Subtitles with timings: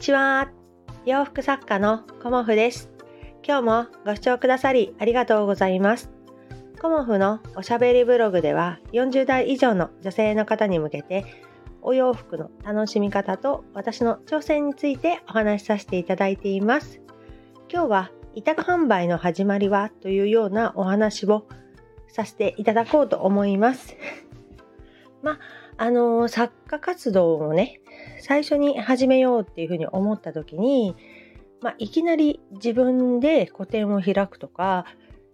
[0.00, 0.48] ちは。
[1.04, 2.90] 洋服作家のコモフです。
[3.46, 6.10] 今日もご視聴くださりありがとうございます。
[6.80, 11.26] コモフのおしゃべりブログでは40代以上の女性の方に向けて
[11.82, 17.02] お洋服の楽しみ方と私の挑戦についてお話しさせていただいています。
[17.70, 21.46] 今日は委託販売の始まりはというようなお話を
[22.08, 23.98] させていただこうと思います。
[25.22, 25.38] まあ、
[25.82, 27.80] あの、作家活動をね、
[28.20, 30.94] 最初に始めようっていうふうに思った時に、
[31.62, 34.84] まあ、いきなり自分で個展を開くとか、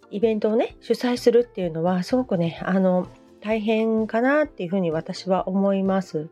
[0.09, 3.09] イベントをね、主催するっていうのは、すごくね、あの、
[3.41, 6.29] 大変かなっていうふうに私は思います。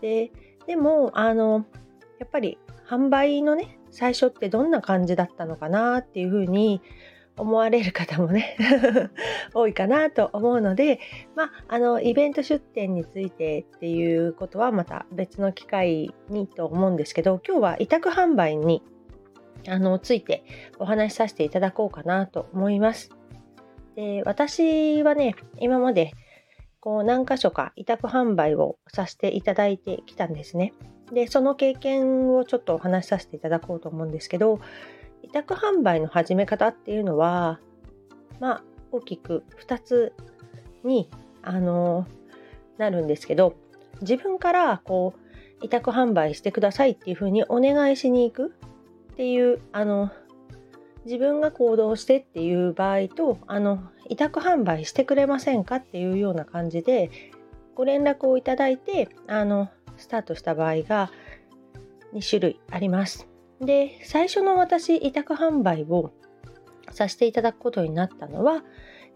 [0.00, 0.32] で、
[0.66, 1.64] でも、あの、
[2.18, 6.82] やっぱり販売のね、最初ってどんな感じだったのかなっていうふうに
[7.36, 8.56] 思われる方もね
[9.54, 11.00] 多いかなと思うので、
[11.34, 18.82] まあ、あのイベント出店についてっていうことはまた別の機会にと思うんですけど今日は委託販売に
[19.68, 20.44] あのついて
[20.78, 23.10] お話しさせていただこうかなと思います。
[23.96, 26.12] で私はね今まで
[26.80, 30.72] こう何箇所か委託販売をさせていただいてきたんですね。
[31.12, 34.60] でその経験をちょっとお話しさせていただこうと思うんですけど
[35.24, 37.58] 委託販売の始め方っていうのは、
[38.40, 40.12] まあ、大きく2つ
[40.84, 41.08] に、
[41.42, 42.06] あの
[42.78, 43.54] なるんですけど、
[44.00, 48.54] 自分からこう、委託販売してくださいっていうふうにお願いしに行く
[49.12, 50.10] っていう、あの、
[51.06, 57.10] 自分が行動してっていう場合と、あの、委託販売してくれませんかっていうような感じで、
[57.74, 61.10] ご連絡をいただいて、あの、スタートした場合が
[62.12, 63.33] 2種類あります。
[63.64, 66.12] で、最初の私、委託販売を
[66.90, 68.64] させていただくことになったのは、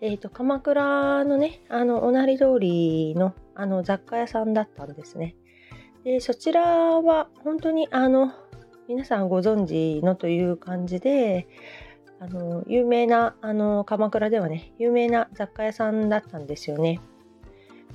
[0.00, 5.34] えっ、ー、と、鎌倉のね、あの、おなり通りの、あの、雑貨屋さんだったんですね。
[6.04, 8.32] で、そちらは、本当に、あの、
[8.86, 11.48] 皆さんご存知のという感じで、
[12.20, 17.00] あの、有名な、あの、鎌倉ではね、有名な雑貨屋さんだったんですよね。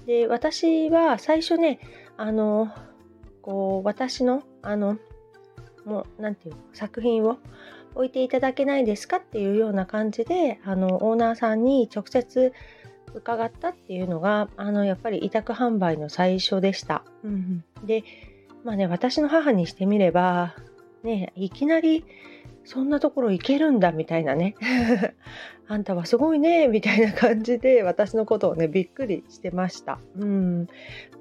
[0.06, 1.80] で、私は最初ね、
[2.18, 2.70] あの、
[3.42, 4.98] こう、私の、あの、
[5.86, 7.38] もう何て言うの作品を
[7.96, 12.54] 置いていただけないですかっていうような感じであのオーナーさんに直接
[13.14, 17.04] 伺ったっていうのがあのやっぱり委託販売の最初でした。
[17.24, 18.04] うん、で
[18.64, 20.56] まあね私の母にしてみれば
[21.04, 22.06] ねいきなり
[22.66, 24.56] そんなところ行けるんだみたいなね。
[25.68, 30.00] あんたはすごいねみたいな感じで私のことをねびっくりしてました。
[30.18, 30.68] うん、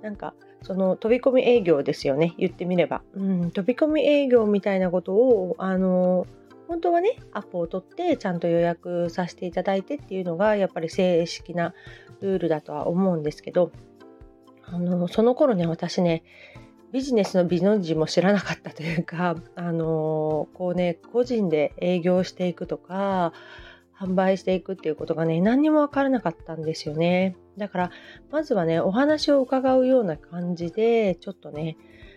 [0.02, 2.34] なんかその飛び込み営業ですよね。
[2.38, 6.26] 言ってみれば、うん、飛び込み営業みたいなことをあの
[6.68, 11.74] 本当はねアポを取ってちゃんと予約させていただいてっていうのがやっぱり正式な
[12.20, 13.72] ルールだとは思うんですけど
[14.64, 16.22] あのその頃ね私ね
[16.92, 23.32] ビジネスのビの字も知らなかったというか あのこうね個人で営業していくとか
[24.02, 27.36] 販売していくっていうことがね、何にもわからなかったんですよね。
[27.56, 27.90] だから、
[28.32, 31.76] まずはね、お話を伺うような感じで、ちょっとね、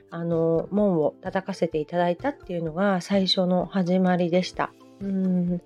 [0.09, 4.71] あの、門を叩かせていただいたっていうのが最初の始まりでした。
[5.01, 5.61] うん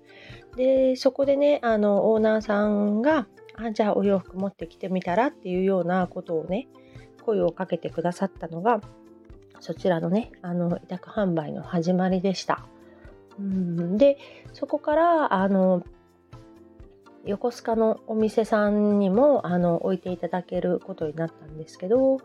[0.56, 6.68] で、そこでね、あの、オーナーさんが、あ、じゃあお洋服持ってきてみたらっていうようなことをね、
[7.22, 8.80] 声をかけてくださったのが、
[9.60, 12.66] そちらのね、あの、委託販売の始まりでした。
[13.38, 14.18] うんで、
[14.52, 15.84] そこから、あの、
[17.24, 22.18] 横須賀のお店さんにもあの置いていただけることになったんですけど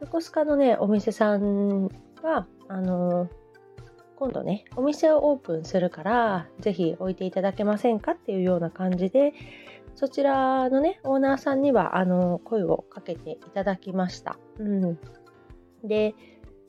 [0.00, 1.88] 横須賀のねお店さん
[2.22, 3.28] はあの
[4.16, 9.32] 今度ねお店をオープンするからぜひ置いていただけませんかっていうような感じで
[9.94, 14.36] そちらのねオーナーさんにはあの声をかけていただきました。
[14.58, 14.98] うん、
[15.84, 16.14] で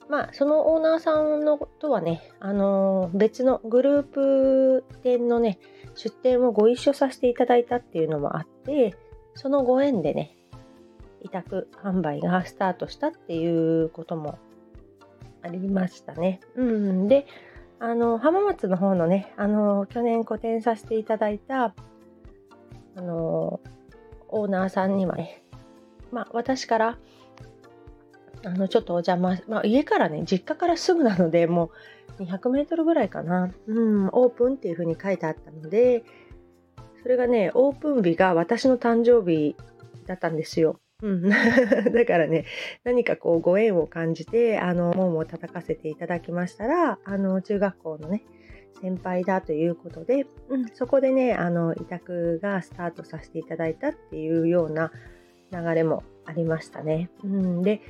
[0.09, 5.57] まあ、そのオーナーさんのとはね、あのー、別のグループ店のね、
[5.95, 8.95] 出店をご一緒させていただいたっていうのもあって、
[9.33, 10.35] そのご縁でね、
[11.21, 14.37] 委託販売がスタートしたっていうことも
[15.41, 16.39] ありましたね。
[16.55, 17.07] うん。
[17.07, 17.25] で、
[17.79, 21.73] あの、浜松の方のね、あの、去年個展させていただいた、
[22.95, 23.59] あの、
[24.29, 25.43] オーナーさんにはね、
[26.11, 26.97] まあ、私から、
[28.45, 31.71] あの、ちょっとお邪魔、まあ、家からね、実家からすぐなので、も
[32.19, 33.51] う200メートルぐらいかな。
[33.67, 36.03] うん、オープンっていう風に書いてあったので、
[37.01, 39.55] それがね、オープン日が私の誕生日
[40.05, 40.79] だったんですよ。
[41.01, 41.29] うん、
[41.93, 42.45] だからね、
[42.83, 48.23] 何かこうご縁を感じて、あの、門を叩かせていただきましたら、あの、中学校のね、
[48.81, 54.91] 先輩だということで、うん、そこでね、あの、委託がスタートさせていただいたっていうような
[55.51, 57.09] 流れもありましたね。
[57.23, 57.81] うん、で、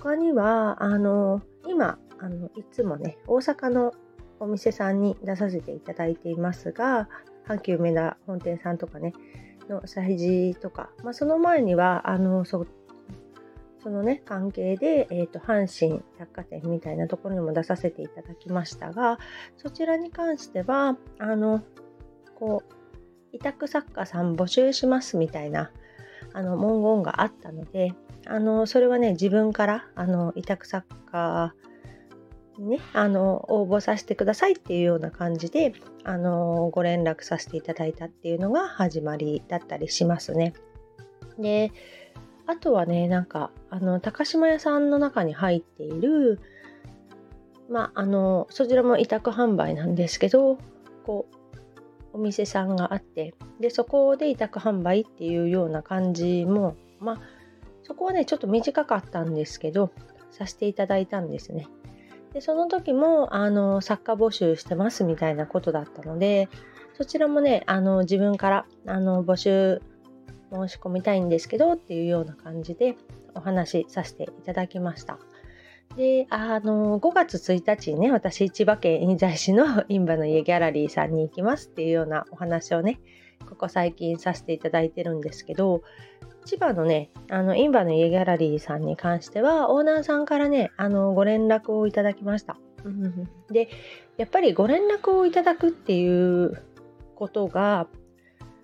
[0.00, 3.92] 他には、あの、今、あのいつもね大阪の
[4.40, 7.08] お店さんに出させていただいていますが
[7.46, 9.12] 阪急梅田本店さんとかね
[9.68, 12.66] の催事とか、まあ、その前にはあのそ
[13.82, 19.18] そのね関係で、えーと、阪神百貨店みたいなところにも出させていただきましたが
[19.56, 21.62] そちらに関してはあの
[22.34, 25.70] こう委託作家さん募集しますみたいな
[26.32, 27.92] あの文言があったので
[28.26, 31.54] あのそれはね自分からあの委託作家
[32.58, 35.72] にねあの応募させてくださいっていうような感じで
[36.04, 40.54] あのご連絡させていただいたっていうのが始まりだったりしますね。
[41.38, 41.72] で
[42.46, 46.40] あとはねなんかあの高島屋さんの中に入っている
[47.68, 50.58] まああのそちらも委託販売なんですけど
[51.04, 51.38] こう
[52.14, 57.20] お店さんがあってでそこで委託販売っていうような感じもまあ
[57.88, 59.90] そこはねちょっと短かったんですけど
[60.30, 61.66] させていただいたんですね。
[62.32, 66.50] でその時もあの作家募集してますみたいなことだったので
[66.94, 69.80] そちらもねあの自分からあの募集
[70.52, 72.96] 申し込みたいんですけどっていうような感じで
[73.34, 75.18] お話しさせていただきました。
[75.96, 83.00] で、あの、5月1日にね、私、千葉県印西市の インバの家ギャラリーさんに行きますっていうようなお話をね、
[83.48, 85.82] ここ最近させていただいてるんですけど、
[86.48, 92.56] 千葉のね、あの、インバの家ギャラリーさんに関しては、オーナーさんからね、あの、ご連絡をいただきました。
[93.52, 93.68] で、
[94.16, 96.62] やっぱりご連絡をいただくっていう
[97.16, 97.86] ことが、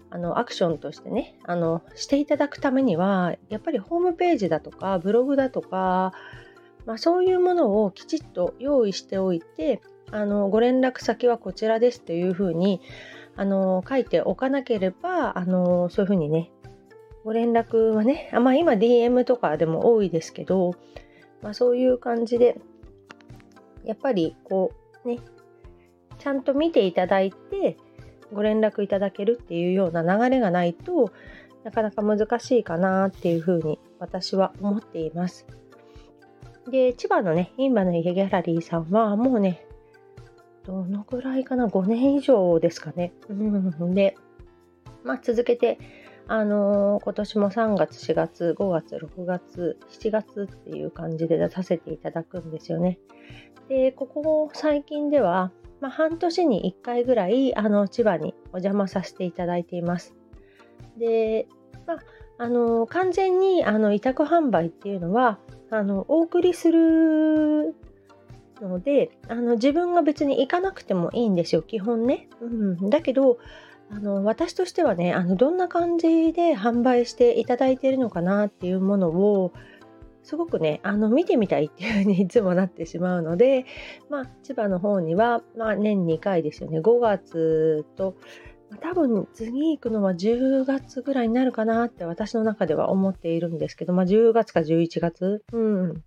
[0.09, 6.15] あの、アクションとしてね、あの、していただくためには、やっぱりホームページだとか、ブログだとか、
[6.87, 12.81] まあ、そういうものをきちっと用意しておいてあのご連絡先はこちらですというふうに
[13.37, 16.51] あの書いておかなければあのそういうふうにね
[17.25, 20.75] ご連絡はねあ、まあ、今 DM とかでも多いですけど、
[21.43, 22.61] まあ、そういう感じで
[23.85, 24.73] やっぱりこ
[25.05, 25.19] うね
[26.19, 27.77] ちゃんと見ていただいて
[28.33, 31.13] ご連絡いただけるっていうような流れがないと
[31.65, 35.47] なかなか難しいかなっていうふうに私は思っています。
[36.71, 39.67] で、千葉のね、インバの家ギャラリーさんは、もうね、
[40.65, 43.13] どのくらいかな、5年以上ですかね。
[43.29, 44.17] うん、で、
[45.03, 45.79] まあ、続けて、
[46.27, 52.99] あのー、今年も3月、4月、5月、6月、7月っていう感じで出させていただくんですよね。
[53.69, 60.15] で、ここ最近では、まあ、半年に1回ぐらい、あの、千葉にお邪魔させていただいています。
[60.97, 61.47] で、
[61.87, 61.99] まあ、
[62.37, 65.39] あの完全にあの委託販売っていうのは
[65.71, 67.75] あのお送りする
[68.61, 72.29] のであの自分が別に行かなくてもいいんですよ基本ね。
[72.41, 73.39] うん、だけど
[73.91, 79.53] あの私としてはねあのどんな感じで販売していただいているのかなっていうものを
[80.23, 83.67] すごくねあの見てみたいっていうふうにいつもなってしまうので、
[84.09, 86.81] まあ、千葉の方には、まあ、年2回ですよね。
[86.81, 88.17] 5月と
[88.81, 96.03] 多分次行くのは10月ぐらいになるかなって私の中では思っているんですけど、まあ、10月か11月、うん、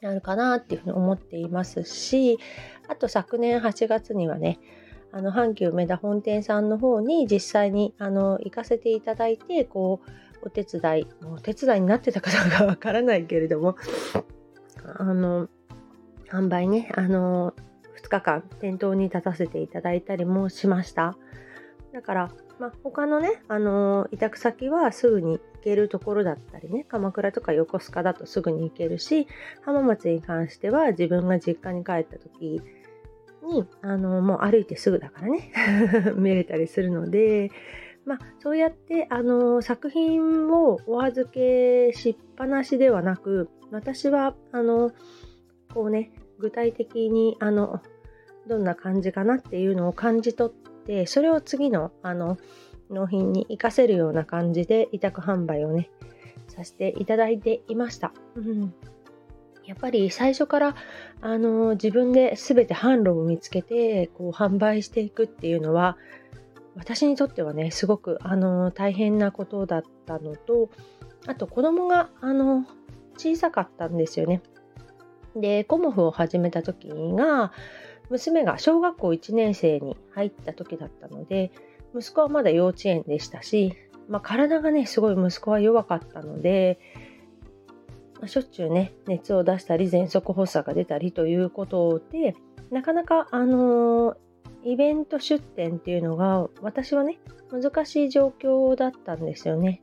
[0.00, 2.38] なるかなっていうふうに思っていますし、
[2.88, 4.58] あと昨年8月にはね、
[5.10, 10.10] あの阪急梅田本店さんの方に実際にあの行かせていただいて、こう、
[10.42, 13.76] お手伝い、お手伝いになってたかどうかわからないけれども、
[14.98, 15.48] あの、
[16.30, 17.54] 販売ね、あの、
[18.02, 21.16] 2日間店頭に立たせていただいたりもしました。
[21.92, 29.26] だから、まあ、他のね、あの、委託先はすぐに行けるところだったりね、鎌倉とか横須賀だとすぐに行けるし、
[29.62, 32.60] 浜松に関しては自分が実家に帰った時
[33.42, 35.52] に、あの、もう歩いてすぐだからね、
[36.16, 37.50] 見れたりするので、
[38.04, 44.92] まあ、そうやって、あの、作品をお預けしっぱなしではなく、私は、あの
[45.74, 47.82] こうね、具体的に、あの、
[48.48, 52.38] どんな感じかなっていうのを感じ取ってそれを次のあの
[52.90, 55.90] 納品に活かせるような感じで委託販売をね
[56.48, 58.12] させていただいていました。
[58.34, 58.74] うん
[59.68, 60.74] やっぱり最初から
[61.20, 65.96] あの自分で全て販路を見つけてこう販売していくっていうのは
[66.74, 70.70] 私にとってはねすごくあの大変なことだったのと
[71.26, 72.66] あと子供があの
[73.16, 74.42] 小さかったんですよね。
[75.36, 77.52] でコモフを始めた時が
[78.10, 81.52] 娘が小学校1年生に入った時だったので、
[81.94, 83.74] 息子はまだ幼稚園でしたし、
[84.08, 86.78] まあ、体がね、すごい息子は弱かったので、
[88.26, 92.34] しょっちゅうね、熱を出したり、喘息発作が出たりということで、
[92.70, 94.16] なかなか、あの、
[94.64, 97.18] イベント出店っていうのが、私はね、
[97.50, 99.82] 難しい状況だったんですよね。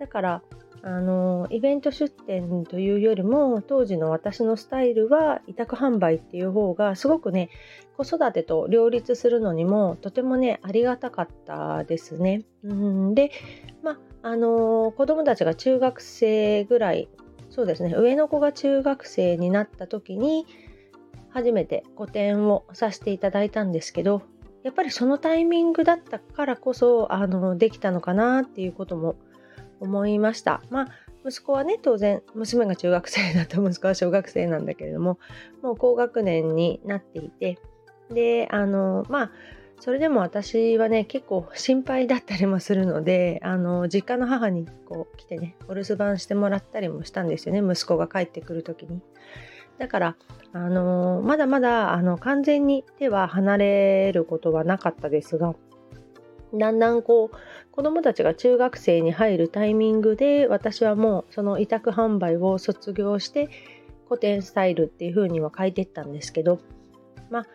[0.00, 0.42] だから、
[0.82, 7.50] あのイベント出店というよりも当時の私のスタイルは委託販売っていう方がすごくね
[7.96, 12.42] 子育てと両立するのにもとてもねありがたかったですね。
[12.62, 13.32] うんで
[13.82, 17.08] まあの子供たちが中学生ぐらい
[17.58, 20.46] そうですね上の子が中学生になった時に
[21.30, 24.22] 初めて個展をさせていただいたんですけど
[24.62, 29.16] やっぱりそのタイミングだったからこそあのできたのかなっていうことも
[29.80, 30.62] 思いました。
[30.70, 30.88] まあ
[31.26, 35.18] 息子はね当然娘が中学生だと息子は小学生なんだけれども
[35.60, 37.58] もう高学年になっていて
[38.08, 39.30] であのまあ
[39.80, 49.00] それでも私はね結構心配だったりもするのであの実家の母にこう来てねお留守番してもらったりもしたんですよね息子が帰ってくる時に。
[49.78, 50.16] だから
[50.52, 55.54] あのまだまだあの完全に手は離れることはなかったですが
[56.52, 57.36] だんだんこう
[57.70, 63.48] 子どもたちが中学生に入るタイミングで私はもうその委託販売を卒業して
[64.08, 66.60] 古典スタイルっていう風には変えてったんですけど
[67.30, 67.46] まあ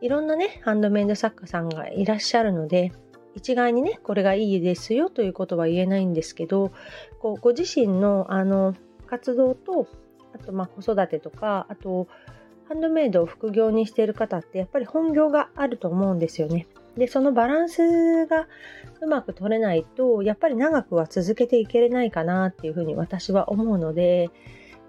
[0.00, 2.92] いろんなねハンドメイド作家さんがいらっしゃるので
[3.34, 6.72] 一概にねこれがいいですよということは言えないんですけど
[7.20, 8.74] こうご自身のあの
[9.06, 9.86] 活動と
[10.34, 12.08] あとまあ子育てとかあと
[12.68, 16.66] ハンドメイドを副業にしている方ってやっぱり本業があると思うんですよね。
[16.96, 18.48] でそのバランスが
[19.02, 24.30] うまく取れないとやっぱり長くは続けていけれないかなっていうふうに私は思うので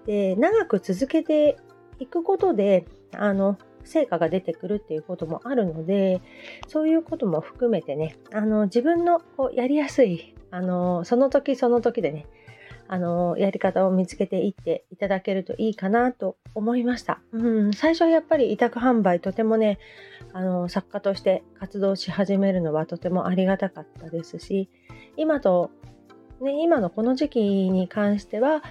[0.06, 1.58] で長く続けて
[1.98, 6.20] いくことであの成果が出てくるっていうこともあるので
[6.68, 12.26] そういうことも含めてねあの自分のこうやりやすいあのその時その時でね
[12.90, 17.20] あのやり方を見つけていっていただけるといいかなと思いました。
[17.32, 19.78] うん、最初はやっぱり委託販売とてもね
[20.32, 24.70] あの作家として活動し始めるのはとてもありがたかったですし
[25.18, 25.70] 今と、
[26.40, 27.40] ね、今のこの時期
[27.70, 28.62] に関しては、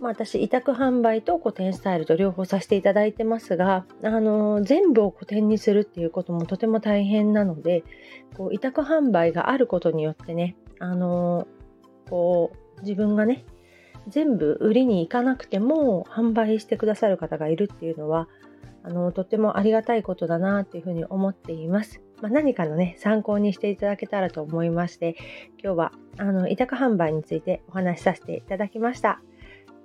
[0.00, 7.82] まあ、私委託販売と古典スタイルと両方させていただいてますがあの全部を古典にするっていうこともとても大変なので
[8.36, 11.48] こう委託販売があることによってねあの
[12.08, 13.44] こう自分がね
[14.08, 18.28] 全部売りに行かなくても販売してくださる方がいるっていうのは
[18.84, 22.00] あのとってもありがたいことだなっていうふうに思っています。
[22.22, 25.16] まあ、何かのね参考にしていただけたらと思いまして
[25.62, 29.20] 今日はあの委託販売についてお話しさせていただきました。